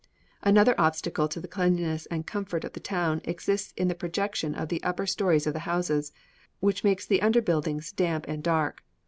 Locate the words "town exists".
2.79-3.71